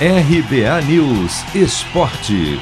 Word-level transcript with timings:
RBA 0.00 0.82
News 0.88 1.54
Esporte. 1.54 2.58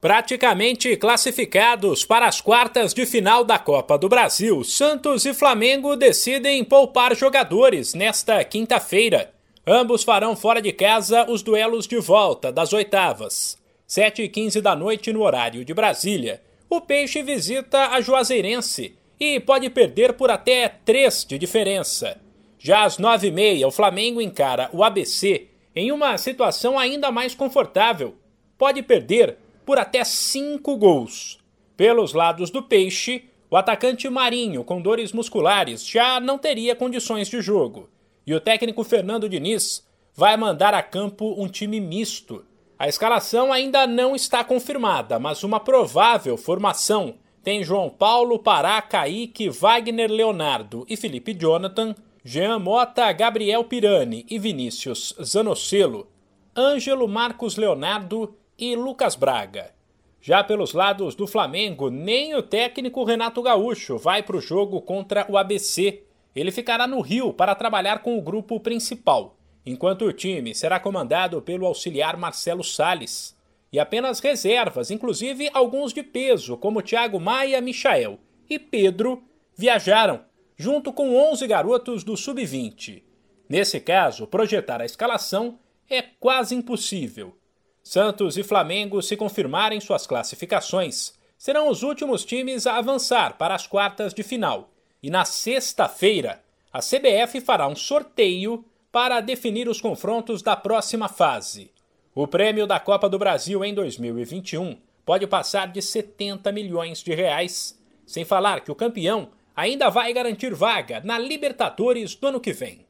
Praticamente 0.00 0.96
classificados 0.96 2.04
para 2.04 2.26
as 2.26 2.40
quartas 2.40 2.92
de 2.92 3.06
final 3.06 3.44
da 3.44 3.60
Copa 3.60 3.96
do 3.96 4.08
Brasil, 4.08 4.64
Santos 4.64 5.24
e 5.24 5.32
Flamengo 5.32 5.94
decidem 5.94 6.64
poupar 6.64 7.14
jogadores 7.14 7.94
nesta 7.94 8.42
quinta-feira. 8.42 9.32
Ambos 9.64 10.02
farão 10.02 10.34
fora 10.34 10.60
de 10.60 10.72
casa 10.72 11.30
os 11.30 11.42
duelos 11.42 11.86
de 11.86 12.00
volta 12.00 12.50
das 12.50 12.72
oitavas. 12.72 13.56
7 13.86 14.22
e 14.22 14.28
15 14.28 14.60
da 14.60 14.74
noite 14.74 15.12
no 15.12 15.22
horário 15.22 15.64
de 15.64 15.72
Brasília. 15.72 16.42
O 16.68 16.80
Peixe 16.80 17.22
visita 17.22 17.90
a 17.90 18.00
Juazeirense 18.00 18.96
e 19.18 19.38
pode 19.38 19.70
perder 19.70 20.14
por 20.14 20.28
até 20.28 20.68
3 20.84 21.24
de 21.24 21.38
diferença. 21.38 22.18
Já 22.62 22.84
às 22.84 22.98
nove 22.98 23.28
e 23.28 23.32
meia, 23.32 23.66
o 23.66 23.70
Flamengo 23.70 24.20
encara 24.20 24.68
o 24.70 24.84
ABC 24.84 25.48
em 25.74 25.90
uma 25.90 26.18
situação 26.18 26.78
ainda 26.78 27.10
mais 27.10 27.34
confortável. 27.34 28.14
Pode 28.58 28.82
perder 28.82 29.38
por 29.64 29.78
até 29.78 30.04
cinco 30.04 30.76
gols. 30.76 31.38
Pelos 31.74 32.12
lados 32.12 32.50
do 32.50 32.62
Peixe, 32.62 33.24
o 33.50 33.56
atacante 33.56 34.06
Marinho, 34.10 34.62
com 34.62 34.78
dores 34.78 35.10
musculares, 35.10 35.86
já 35.86 36.20
não 36.20 36.36
teria 36.36 36.76
condições 36.76 37.28
de 37.28 37.40
jogo. 37.40 37.88
E 38.26 38.34
o 38.34 38.40
técnico 38.40 38.84
Fernando 38.84 39.26
Diniz 39.26 39.82
vai 40.14 40.36
mandar 40.36 40.74
a 40.74 40.82
campo 40.82 41.34
um 41.38 41.48
time 41.48 41.80
misto. 41.80 42.44
A 42.78 42.86
escalação 42.88 43.50
ainda 43.50 43.86
não 43.86 44.14
está 44.14 44.44
confirmada, 44.44 45.18
mas 45.18 45.42
uma 45.42 45.60
provável 45.60 46.36
formação 46.36 47.14
tem 47.42 47.64
João 47.64 47.88
Paulo, 47.88 48.38
Pará, 48.38 48.82
Kaique, 48.82 49.48
Wagner 49.48 50.10
Leonardo 50.10 50.84
e 50.90 50.94
Felipe 50.94 51.32
Jonathan 51.32 51.94
Jean 52.22 52.58
Mota, 52.58 53.10
Gabriel 53.12 53.64
Pirani 53.64 54.26
e 54.28 54.38
Vinícius 54.38 55.16
Zanocelo, 55.22 56.06
Ângelo 56.54 57.08
Marcos 57.08 57.56
Leonardo 57.56 58.36
e 58.58 58.76
Lucas 58.76 59.16
Braga. 59.16 59.72
Já 60.20 60.44
pelos 60.44 60.74
lados 60.74 61.14
do 61.14 61.26
Flamengo, 61.26 61.88
nem 61.88 62.34
o 62.34 62.42
técnico 62.42 63.04
Renato 63.04 63.40
Gaúcho 63.40 63.96
vai 63.96 64.22
para 64.22 64.36
o 64.36 64.40
jogo 64.40 64.82
contra 64.82 65.24
o 65.30 65.38
ABC. 65.38 66.02
Ele 66.36 66.52
ficará 66.52 66.86
no 66.86 67.00
Rio 67.00 67.32
para 67.32 67.54
trabalhar 67.54 68.00
com 68.00 68.18
o 68.18 68.22
grupo 68.22 68.60
principal, 68.60 69.38
enquanto 69.64 70.04
o 70.04 70.12
time 70.12 70.54
será 70.54 70.78
comandado 70.78 71.40
pelo 71.40 71.64
auxiliar 71.64 72.18
Marcelo 72.18 72.62
Sales. 72.62 73.34
E 73.72 73.80
apenas 73.80 74.20
reservas, 74.20 74.90
inclusive 74.90 75.48
alguns 75.54 75.90
de 75.90 76.02
peso, 76.02 76.58
como 76.58 76.82
Thiago 76.82 77.18
Maia, 77.18 77.62
Michael 77.62 78.18
e 78.46 78.58
Pedro, 78.58 79.22
viajaram 79.56 80.28
junto 80.60 80.92
com 80.92 81.16
11 81.16 81.46
garotos 81.46 82.04
do 82.04 82.18
sub-20. 82.18 83.02
Nesse 83.48 83.80
caso, 83.80 84.26
projetar 84.26 84.82
a 84.82 84.84
escalação 84.84 85.58
é 85.88 86.02
quase 86.02 86.54
impossível. 86.54 87.34
Santos 87.82 88.36
e 88.36 88.42
Flamengo, 88.42 89.00
se 89.00 89.16
confirmarem 89.16 89.80
suas 89.80 90.06
classificações, 90.06 91.14
serão 91.38 91.70
os 91.70 91.82
últimos 91.82 92.26
times 92.26 92.66
a 92.66 92.76
avançar 92.76 93.38
para 93.38 93.54
as 93.54 93.66
quartas 93.66 94.12
de 94.12 94.22
final. 94.22 94.70
E 95.02 95.08
na 95.08 95.24
sexta-feira, 95.24 96.44
a 96.70 96.80
CBF 96.80 97.40
fará 97.40 97.66
um 97.66 97.74
sorteio 97.74 98.62
para 98.92 99.22
definir 99.22 99.66
os 99.66 99.80
confrontos 99.80 100.42
da 100.42 100.56
próxima 100.56 101.08
fase. 101.08 101.72
O 102.14 102.28
prêmio 102.28 102.66
da 102.66 102.78
Copa 102.78 103.08
do 103.08 103.18
Brasil 103.18 103.64
em 103.64 103.72
2021 103.72 104.76
pode 105.06 105.26
passar 105.26 105.68
de 105.68 105.80
70 105.80 106.52
milhões 106.52 107.02
de 107.02 107.14
reais, 107.14 107.80
sem 108.04 108.26
falar 108.26 108.60
que 108.60 108.70
o 108.70 108.74
campeão 108.74 109.30
ainda 109.60 109.90
vai 109.90 110.10
garantir 110.12 110.54
vaga 110.54 111.02
na 111.04 111.18
Libertadores 111.18 112.14
do 112.14 112.28
ano 112.28 112.40
que 112.40 112.52
vem. 112.52 112.86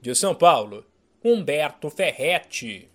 De 0.00 0.14
São 0.14 0.34
Paulo, 0.34 0.84
Humberto 1.24 1.88
Ferretti. 1.88 2.90